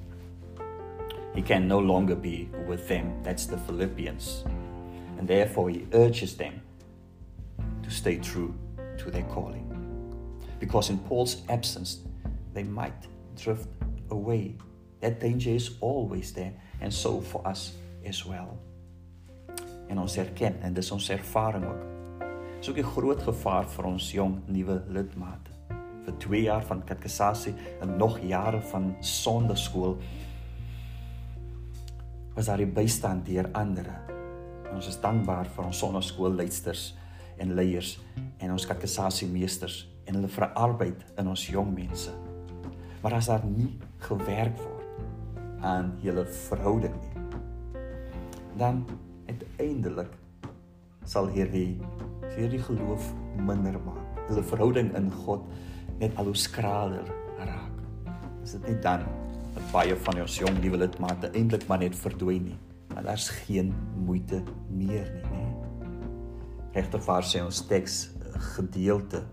he 1.34 1.42
can 1.42 1.68
no 1.68 1.78
longer 1.78 2.14
be 2.14 2.48
with 2.66 2.88
them. 2.88 3.22
That's 3.22 3.46
the 3.46 3.58
Philippians. 3.58 4.44
And 5.18 5.28
therefore, 5.28 5.68
he 5.68 5.86
urges 5.92 6.36
them 6.36 6.62
to 7.82 7.90
stay 7.90 8.16
true 8.16 8.54
to 8.96 9.10
their 9.10 9.24
calling. 9.24 9.64
Because 10.58 10.90
in 10.90 10.98
Paul's 10.98 11.42
absence, 11.48 12.00
they 12.54 12.62
might 12.62 13.06
drift 13.36 13.68
away. 14.10 14.56
That 15.00 15.20
danger 15.20 15.54
is 15.54 15.70
always 15.80 16.32
there, 16.32 16.52
and 16.80 16.94
so 16.94 17.20
for 17.20 17.46
us 17.46 17.74
as 18.06 18.24
well. 18.24 18.58
En 19.88 19.98
ons 19.98 20.16
erken, 20.16 20.58
en 20.62 20.74
dis 20.74 20.90
ons 20.90 21.10
ervaring 21.10 21.64
ook, 21.64 21.84
is 22.60 22.70
ook 22.70 22.78
'n 22.78 22.92
groot 22.94 23.22
gevaar 23.22 23.68
vir 23.68 23.84
ons 23.84 24.12
jong 24.12 24.40
nuwe 24.46 24.82
lidmate. 24.88 25.50
Vir 26.04 26.18
2 26.18 26.42
jaar 26.42 26.62
van 26.62 26.84
katekisasie 26.84 27.54
en 27.80 27.96
nog 27.96 28.18
jare 28.20 28.60
van 28.60 28.96
sondeskool 29.00 29.98
was 32.34 32.46
daar 32.46 32.56
die 32.56 32.66
bystand 32.66 33.26
deur 33.26 33.48
ander. 33.52 33.86
Ons 34.72 34.88
is 34.88 35.00
dankbaar 35.00 35.46
vir 35.46 35.64
ons 35.64 35.78
sondeskoolleiders 35.78 36.96
en 37.36 37.54
leiers 37.54 37.98
en 38.38 38.52
ons 38.52 38.66
katekisasiemeesters 38.66 39.88
en 40.04 40.14
hulle 40.14 40.28
vir 40.28 40.52
arbeid 40.52 41.04
in 41.18 41.28
ons 41.28 41.46
jong 41.46 41.74
mense. 41.74 42.10
Maar 43.02 43.14
as 43.14 43.26
daar 43.26 43.44
nie 43.44 43.78
gewerk 43.98 44.58
word 44.58 44.77
aan 45.60 45.92
julle 46.02 46.24
verhouding 46.48 46.94
nie, 46.94 47.26
dan 48.58 48.84
uiteindelik 49.28 50.12
sal 51.08 51.30
hierdie 51.32 51.78
hierdie 52.36 52.60
geloof 52.62 53.12
minder 53.40 53.78
maak. 53.82 54.04
Hulle 54.28 54.44
verhouding 54.46 54.92
in 54.98 55.08
God 55.24 55.46
net 55.98 56.14
al 56.20 56.30
hoe 56.30 56.36
skraler 56.38 57.06
raak. 57.38 57.80
Is 58.44 58.54
dit 58.56 58.68
nie 58.68 58.78
dan 58.84 59.06
dat 59.56 59.70
baie 59.72 59.96
van 60.06 60.20
ons 60.22 60.36
jong 60.38 60.60
nuwe 60.62 60.82
lidmate 60.84 61.32
eintlik 61.32 61.66
maar 61.70 61.82
net 61.82 61.96
verdwyn 61.98 62.50
nie? 62.52 62.58
Want 62.92 63.08
daar's 63.08 63.28
geen 63.44 63.72
moeite 64.04 64.42
meer 64.70 65.08
nie, 65.16 65.24
nê? 65.32 65.46
Regtervaar 66.76 67.26
sê 67.26 67.42
ons 67.42 67.64
teks 67.66 67.98
gedeelte 68.54 69.24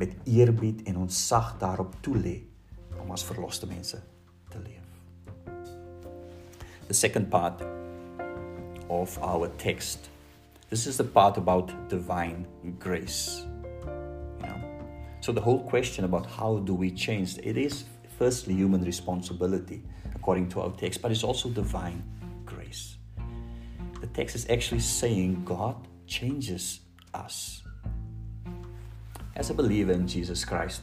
met 0.00 0.16
eerbied 0.24 0.82
en 0.90 1.04
ons 1.04 1.22
sag 1.28 1.54
daarop 1.60 1.94
toelê 2.04 2.40
om 3.02 3.12
as 3.14 3.24
verloste 3.26 3.68
mense 3.70 4.00
te 4.50 4.58
leef. 4.64 4.85
The 6.88 6.94
second 6.94 7.30
part 7.30 7.60
of 8.88 9.18
our 9.22 9.48
text 9.58 10.08
This 10.68 10.88
is 10.88 10.96
the 10.96 11.04
part 11.04 11.36
about 11.36 11.88
divine 11.88 12.44
grace. 12.80 13.44
You 14.40 14.46
know? 14.46 14.60
So 15.20 15.30
the 15.30 15.40
whole 15.40 15.60
question 15.60 16.04
about 16.04 16.26
how 16.26 16.58
do 16.58 16.74
we 16.74 16.90
change, 16.90 17.38
it 17.38 17.56
is 17.56 17.84
firstly 18.18 18.54
human 18.54 18.82
responsibility 18.82 19.82
according 20.14 20.48
to 20.48 20.62
our 20.62 20.72
text, 20.72 21.02
but 21.02 21.12
it's 21.12 21.22
also 21.22 21.50
divine 21.50 22.02
grace. 22.44 22.96
The 24.00 24.08
text 24.08 24.34
is 24.34 24.50
actually 24.50 24.80
saying 24.80 25.44
God 25.44 25.76
changes 26.08 26.80
us. 27.14 27.62
As 29.36 29.50
a 29.50 29.54
believer 29.54 29.92
in 29.92 30.08
Jesus 30.08 30.44
Christ, 30.44 30.82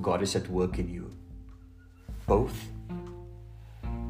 God 0.00 0.22
is 0.22 0.36
at 0.36 0.48
work 0.48 0.78
in 0.78 0.88
you, 0.88 1.10
both 2.26 2.54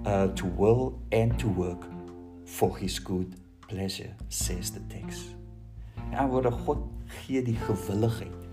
uh, 0.06 0.28
to 0.34 0.46
will 0.56 0.98
and 1.12 1.38
to 1.38 1.48
work 1.48 1.84
for 2.44 2.78
His 2.78 2.98
good 3.02 3.34
pleasure, 3.68 4.14
says 4.28 4.70
the 4.70 4.80
text. 4.88 5.34
En 6.14 6.30
word 6.30 6.46
God 6.64 6.78
gee 7.24 7.42
die 7.42 7.56
gewilligheid. 7.66 8.46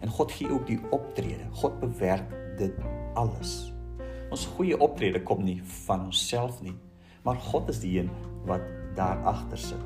En 0.00 0.08
God 0.08 0.32
gee 0.32 0.50
ook 0.50 0.66
die 0.66 0.80
optrede. 0.90 1.44
God 1.52 1.80
bewerk 1.80 2.32
dit 2.58 2.72
alles. 3.14 3.72
Ons 4.32 4.46
goeie 4.56 4.76
optrede 4.80 5.20
kom 5.22 5.44
nie 5.44 5.60
van 5.84 6.08
onsself 6.08 6.62
nie, 6.64 6.74
maar 7.22 7.36
God 7.36 7.68
is 7.68 7.80
die 7.84 7.98
een 8.00 8.10
wat 8.48 8.64
daar 8.96 9.20
agter 9.28 9.58
sit. 9.58 9.84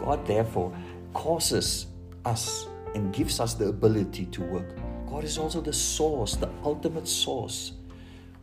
God 0.00 0.24
therefore 0.26 0.72
causes 1.12 1.86
us 2.26 2.66
and 2.94 3.14
gives 3.14 3.38
us 3.40 3.54
the 3.54 3.68
ability 3.68 4.26
to 4.30 4.42
work. 4.42 4.74
God 5.06 5.24
is 5.24 5.38
also 5.38 5.60
the 5.60 5.72
source, 5.72 6.36
the 6.36 6.48
ultimate 6.64 7.06
source 7.06 7.72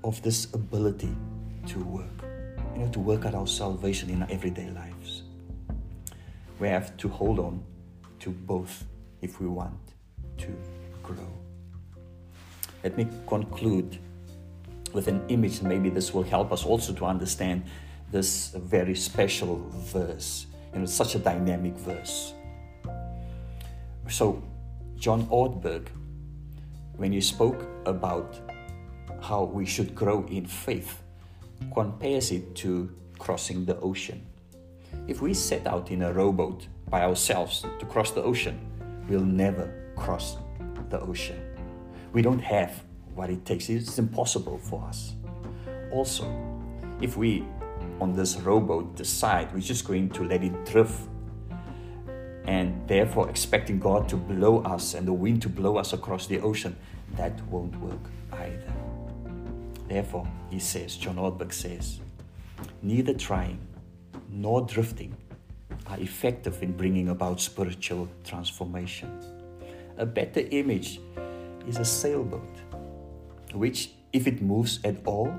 of 0.01 0.21
this 0.21 0.47
ability 0.53 1.11
to 1.67 1.79
work. 1.79 2.23
You 2.73 2.79
know, 2.79 2.91
to 2.91 2.99
work 2.99 3.25
out 3.25 3.35
our 3.35 3.47
salvation 3.47 4.09
in 4.09 4.23
our 4.23 4.31
everyday 4.31 4.69
lives. 4.71 5.23
We 6.59 6.67
have 6.67 6.95
to 6.97 7.09
hold 7.09 7.39
on 7.39 7.63
to 8.19 8.29
both 8.29 8.85
if 9.21 9.39
we 9.39 9.47
want 9.47 9.77
to 10.37 10.47
grow. 11.03 11.27
Let 12.83 12.97
me 12.97 13.07
conclude 13.27 13.99
with 14.91 15.07
an 15.07 15.23
image. 15.27 15.61
Maybe 15.61 15.89
this 15.89 16.13
will 16.13 16.23
help 16.23 16.51
us 16.51 16.65
also 16.65 16.93
to 16.93 17.05
understand 17.05 17.63
this 18.11 18.49
very 18.49 18.95
special 18.95 19.67
verse. 19.71 20.47
You 20.73 20.79
know, 20.79 20.85
such 20.85 21.15
a 21.15 21.19
dynamic 21.19 21.73
verse. 21.73 22.33
So, 24.09 24.41
John 24.95 25.25
Ortberg, 25.27 25.87
when 26.97 27.11
he 27.11 27.21
spoke 27.21 27.65
about 27.85 28.39
how 29.21 29.43
we 29.43 29.65
should 29.65 29.93
grow 29.95 30.25
in 30.27 30.45
faith, 30.45 31.02
compares 31.73 32.31
it 32.31 32.55
to 32.55 32.89
crossing 33.19 33.65
the 33.65 33.79
ocean. 33.79 34.25
If 35.07 35.21
we 35.21 35.33
set 35.33 35.67
out 35.67 35.91
in 35.91 36.01
a 36.01 36.13
rowboat 36.13 36.67
by 36.89 37.03
ourselves 37.03 37.65
to 37.79 37.85
cross 37.85 38.11
the 38.11 38.23
ocean, 38.23 38.59
we'll 39.07 39.21
never 39.21 39.91
cross 39.95 40.37
the 40.89 40.99
ocean. 41.01 41.41
We 42.13 42.21
don't 42.21 42.39
have 42.39 42.83
what 43.15 43.29
it 43.29 43.45
takes, 43.45 43.69
it's 43.69 43.97
impossible 43.99 44.57
for 44.57 44.83
us. 44.83 45.13
Also, 45.91 46.25
if 47.01 47.17
we 47.17 47.45
on 47.99 48.13
this 48.13 48.35
rowboat 48.37 48.95
decide 48.95 49.53
we're 49.53 49.59
just 49.59 49.85
going 49.85 50.09
to 50.09 50.23
let 50.23 50.43
it 50.43 50.65
drift 50.65 51.01
and 52.45 52.85
therefore 52.87 53.29
expecting 53.29 53.79
God 53.79 54.09
to 54.09 54.17
blow 54.17 54.61
us 54.63 54.95
and 54.95 55.07
the 55.07 55.13
wind 55.13 55.41
to 55.43 55.49
blow 55.49 55.77
us 55.77 55.93
across 55.93 56.27
the 56.27 56.39
ocean, 56.41 56.75
that 57.15 57.39
won't 57.47 57.75
work 57.79 58.01
either. 58.33 58.82
Therefore, 59.93 60.27
he 60.49 60.57
says, 60.57 60.95
John 60.95 61.17
Ortberg 61.17 61.53
says, 61.53 61.99
neither 62.81 63.13
trying 63.13 63.59
nor 64.27 64.61
drifting 64.61 65.15
are 65.85 65.99
effective 65.99 66.63
in 66.63 66.71
bringing 66.71 67.09
about 67.09 67.39
spiritual 67.39 68.07
transformation. 68.23 69.21
A 69.97 70.05
better 70.07 70.39
image 70.49 70.99
is 71.67 71.77
a 71.77 71.85
sailboat, 71.85 72.55
which, 73.53 73.91
if 74.13 74.25
it 74.25 74.41
moves 74.41 74.79
at 74.83 74.95
all, 75.05 75.31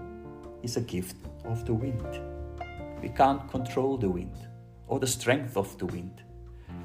is 0.63 0.77
a 0.77 0.83
gift 0.83 1.17
of 1.45 1.67
the 1.67 1.75
wind. 1.75 2.21
We 3.03 3.09
can't 3.09 3.51
control 3.51 3.97
the 3.97 4.09
wind 4.09 4.37
or 4.87 5.01
the 5.01 5.09
strength 5.09 5.57
of 5.57 5.77
the 5.79 5.87
wind, 5.87 6.23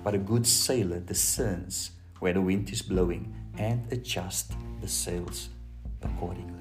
but 0.03 0.15
a 0.15 0.17
good 0.31 0.47
sailor 0.47 1.01
discerns 1.01 1.91
where 2.17 2.33
the 2.33 2.41
wind 2.41 2.71
is 2.71 2.81
blowing 2.81 3.31
and 3.59 3.85
adjusts 3.93 4.55
the 4.81 4.87
sails 4.87 5.49
accordingly. 6.01 6.58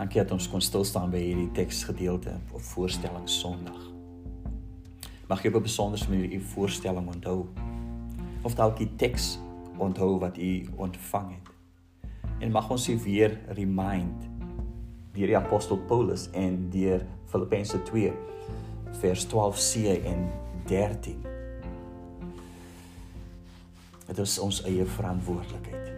Dankie 0.00 0.22
dat 0.22 0.30
ons 0.32 0.46
kon 0.48 0.62
stil 0.64 0.84
staan 0.88 1.10
by 1.12 1.18
hierdie 1.20 1.50
teksgedeelte 1.52 2.32
op 2.56 2.62
voorstelling 2.70 3.26
Sondag. 3.28 3.82
Mag 5.28 5.42
jy 5.44 5.50
op 5.52 5.58
'n 5.58 5.66
besondere 5.66 6.08
manier 6.08 6.32
u 6.32 6.40
voorstelling 6.40 7.08
onthou 7.14 7.44
of 8.42 8.54
dalk 8.54 8.78
die 8.78 8.88
teks 8.96 9.38
onthou 9.76 10.18
wat 10.18 10.38
u 10.38 10.68
ontvang 10.76 11.28
het. 11.30 11.52
En 12.38 12.50
mag 12.50 12.70
ons 12.70 12.88
u 12.88 12.98
weer 12.98 13.40
remind 13.48 14.28
deur 15.12 15.26
die 15.26 15.36
apostel 15.36 15.76
Paulus 15.76 16.30
en 16.30 16.70
deur 16.70 17.06
Filippense 17.26 17.82
2 17.82 18.12
vers 18.90 19.26
12c 19.26 20.00
en 20.04 20.30
13. 20.66 21.20
Dit 24.06 24.18
is 24.18 24.38
ons 24.38 24.62
eie 24.62 24.86
verantwoordelikheid. 24.86 25.92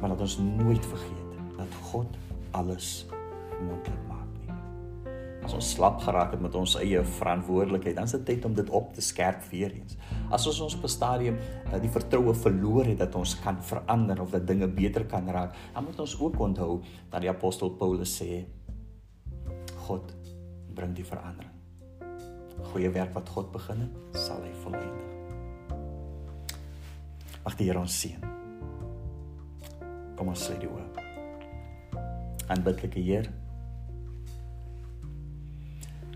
Maar 0.00 0.08
dat 0.08 0.20
ons 0.20 0.38
nooit 0.38 0.86
vergeet 0.86 1.56
dat 1.56 1.74
God 1.80 2.21
alles 2.52 3.06
moontlik 3.62 4.00
maak 4.08 4.28
nie. 4.40 4.50
As 5.42 5.54
ons 5.56 5.72
slap 5.74 6.00
geraak 6.04 6.34
het 6.36 6.42
met 6.42 6.54
ons 6.58 6.76
eie 6.78 7.02
verantwoordelikheid, 7.18 7.96
dan 7.98 8.08
is 8.08 8.14
dit 8.16 8.24
tyd 8.30 8.46
om 8.46 8.54
dit 8.54 8.70
op 8.70 8.92
te 8.94 9.02
skerp 9.04 9.42
weer 9.50 9.74
eens. 9.74 9.96
As 10.30 10.46
ons 10.46 10.60
ons 10.68 10.76
op 10.78 10.84
'n 10.84 10.94
stadium 10.94 11.36
uh, 11.72 11.80
die 11.80 11.90
vertroue 11.90 12.34
verloor 12.34 12.84
het 12.84 12.98
dat 12.98 13.14
ons 13.14 13.34
kan 13.40 13.62
verander 13.62 14.20
of 14.20 14.30
dat 14.30 14.46
dinge 14.46 14.68
beter 14.68 15.04
kan 15.04 15.28
raak, 15.28 15.56
dan 15.74 15.84
moet 15.84 16.00
ons 16.00 16.18
ook 16.20 16.38
onthou 16.38 16.80
dat 17.10 17.20
die 17.20 17.30
apostel 17.30 17.70
Paulus 17.70 18.22
sê 18.22 18.44
God 19.86 20.14
bring 20.74 20.94
die 20.94 21.04
verandering. 21.04 21.50
Goeie 22.72 22.90
werk 22.90 23.14
wat 23.14 23.28
God 23.28 23.52
begin 23.52 23.80
het, 23.80 24.16
sal 24.16 24.42
hy 24.42 24.52
volëindig. 24.62 25.10
Mag 27.44 27.56
die 27.56 27.66
Here 27.66 27.78
ons 27.78 28.00
seën. 28.00 28.20
Kom 30.16 30.28
ons 30.28 30.48
sê 30.48 30.58
die 30.60 30.68
woord 30.68 31.01
aanbiddelike 32.52 33.00
Heer. 33.00 33.30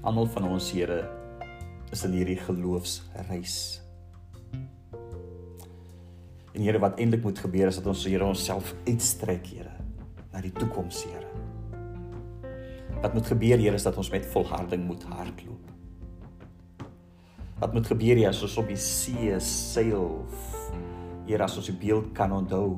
Almal 0.06 0.28
van 0.34 0.48
ons 0.50 0.68
Here 0.74 1.00
is 1.94 2.04
in 2.04 2.14
hierdie 2.16 2.38
geloofsreis. 2.44 3.56
En 6.52 6.64
Here 6.64 6.80
wat 6.82 7.00
eintlik 7.00 7.24
moet 7.24 7.40
gebeur 7.40 7.70
is 7.70 7.80
dat 7.80 7.88
ons 7.92 8.04
Here 8.08 8.24
onsself 8.24 8.74
uitstrek 8.86 9.48
Here 9.48 9.72
na 10.32 10.44
die 10.44 10.52
toekoms 10.56 11.04
Here. 11.08 11.32
Wat 13.00 13.14
moet 13.16 13.32
gebeur 13.32 13.60
Here 13.60 13.76
is 13.76 13.86
dat 13.88 13.96
ons 13.96 14.12
met 14.12 14.28
volharding 14.34 14.86
moet 14.88 15.08
hardloop. 15.08 15.72
Wat 17.56 17.72
moet 17.72 17.88
gebeur 17.88 18.20
as 18.28 18.42
ons 18.44 18.58
op 18.60 18.68
die 18.68 18.80
see 18.80 19.32
seil? 19.40 20.10
Here 21.26 21.44
as 21.44 21.56
ons 21.56 21.70
die 21.72 21.78
beeld 21.80 22.12
kan 22.16 22.34
onthou. 22.36 22.76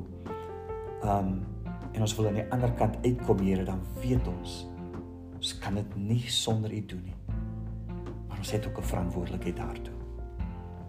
Um 1.03 1.58
en 1.93 2.01
ons 2.01 2.15
wil 2.15 2.27
aan 2.27 2.41
die 2.41 2.51
ander 2.51 2.71
kant 2.79 2.99
uitkom 3.05 3.39
Here 3.43 3.63
dan 3.63 3.81
weet 4.01 4.27
ons 4.27 4.65
ons 5.39 5.55
kan 5.63 5.75
dit 5.75 5.95
nie 5.95 6.23
sonder 6.27 6.71
U 6.73 6.85
doen 6.85 7.03
nie. 7.03 7.15
Maar 8.27 8.37
ons 8.37 8.51
het 8.51 8.67
ook 8.67 8.77
'n 8.77 8.91
verantwoordelikheid 8.91 9.55
daartoe. 9.55 9.95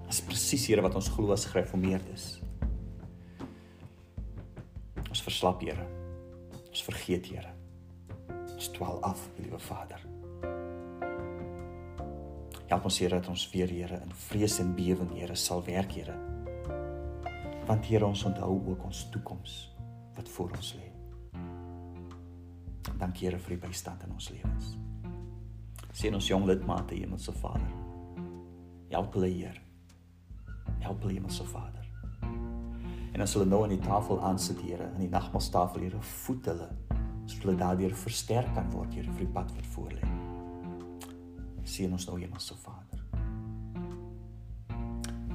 Dit 0.02 0.12
is 0.12 0.20
presies 0.20 0.66
Here 0.66 0.82
wat 0.82 0.94
ons 0.94 1.08
glo 1.08 1.32
as 1.32 1.44
gereformeerdes 1.44 2.40
ons 5.10 5.22
verslap 5.26 5.60
Here. 5.60 5.86
Ons 6.70 6.82
vergeet 6.86 7.26
Here. 7.26 7.52
Ons 8.54 8.70
dwaal 8.76 9.00
af 9.06 9.26
liewe 9.36 9.58
Vader. 9.58 10.00
Help 12.70 12.86
ons 12.86 13.00
Here 13.02 13.18
dat 13.18 13.28
ons 13.28 13.48
weer 13.52 13.68
Here 13.68 14.00
in 14.00 14.14
vrees 14.28 14.58
en 14.62 14.74
bewering 14.78 15.12
Here 15.18 15.36
sal 15.36 15.64
werk 15.66 15.92
Here. 15.98 16.16
Want 17.66 17.90
Here 17.90 18.06
ons 18.06 18.24
onthou 18.24 18.54
ook 18.72 18.86
ons 18.88 19.08
toekoms 19.10 19.58
wat 20.16 20.28
voor 20.28 20.56
ons 20.56 20.74
lê. 20.78 20.89
Dankie 23.00 23.30
Here 23.30 23.38
vir 23.40 23.56
die 23.56 23.62
bystand 23.62 24.04
in 24.04 24.12
ons 24.12 24.28
lewens. 24.28 24.74
Seën 25.96 26.14
ons 26.14 26.26
jong 26.28 26.44
lidmate, 26.48 26.98
Hemelse 27.00 27.32
Vader. 27.40 27.70
Help 28.92 29.16
hulle 29.16 29.30
Heer. 29.32 29.56
Help 30.84 31.00
hulle 31.02 31.16
Hemelse 31.16 31.46
Vader. 31.48 31.86
En 33.10 33.24
as 33.24 33.32
hulle 33.34 33.46
nou 33.48 33.62
aan 33.64 33.72
die 33.72 33.80
tafel 33.82 34.20
aansit, 34.24 34.60
Here, 34.62 34.90
aan 34.92 35.00
die 35.00 35.08
nagmaaltafel, 35.10 35.86
Here, 35.88 36.02
voed 36.24 36.50
hulle 36.52 36.68
sodat 37.30 37.44
hulle 37.46 37.60
daardeur 37.60 37.92
versterk 37.94 38.48
kan 38.56 38.68
word, 38.74 38.92
Here, 38.94 39.12
vir 39.16 39.24
die 39.24 39.32
pad 39.32 39.52
wat 39.54 39.66
voor 39.72 39.94
lê. 39.96 40.10
Seën 41.64 41.92
ons 41.92 42.06
nou 42.08 42.18
Hemelse 42.20 42.56
Vader. 42.60 43.00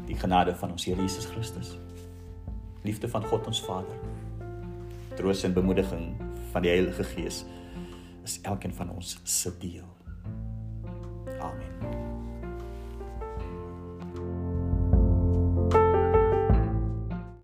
Die 0.06 0.18
genade 0.22 0.54
van 0.60 0.76
ons 0.76 0.86
Here 0.86 1.02
Jesus 1.02 1.26
Christus. 1.34 1.74
Liefde 2.86 3.10
van 3.10 3.26
God 3.26 3.48
ons 3.50 3.64
Vader. 3.66 3.98
Troos 5.16 5.44
en 5.48 5.56
bemoediging 5.56 6.12
van 6.56 6.64
die 6.64 6.72
Heilige 6.72 7.04
Gees 7.04 7.44
is 8.24 8.40
elkeen 8.42 8.74
van 8.74 8.90
ons 8.90 9.18
se 9.24 9.52
deel. 9.60 9.95